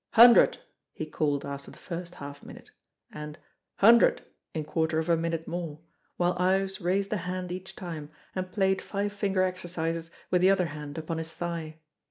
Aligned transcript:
"Hundred!" 0.13 0.57
he 0.93 1.05
called 1.05 1.45
after 1.45 1.69
the 1.69 1.77
first 1.77 2.15
half 2.15 2.41
minute, 2.41 2.71
and 3.11 3.37
"hundred!" 3.75 4.23
in 4.51 4.63
quarter 4.63 4.97
of 4.97 5.09
a 5.09 5.15
minute 5.15 5.47
more, 5.47 5.79
while 6.17 6.33
Ives 6.39 6.81
raised 6.81 7.13
a 7.13 7.17
hand 7.17 7.51
each 7.51 7.75
time 7.75 8.09
and 8.33 8.51
played 8.51 8.81
five 8.81 9.13
finger 9.13 9.43
exercises 9.43 10.09
with 10.31 10.41
the 10.41 10.49
other 10.49 10.65
hand 10.73 10.97
upon 10.97 11.19
his 11.19 11.35
thigh. 11.35 11.77